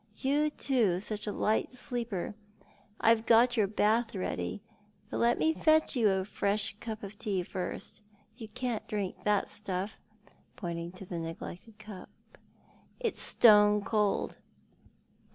[0.17, 2.33] You, too, such a light sleeper.
[2.99, 4.63] I've got your bath ready;
[5.11, 8.01] but let me fetch you a fresh cup of tea first.
[8.35, 9.99] You can't drink that stuff,"
[10.55, 12.09] pointing to the neglected cup."
[12.99, 14.39] It's stone cold."